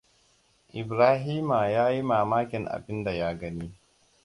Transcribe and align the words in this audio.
Ibrahima 0.81 1.59
ya 1.75 1.85
yi 1.93 2.01
mamakin 2.09 2.63
abinda 2.75 3.11
ya 3.19 3.29
gani. 3.39 3.67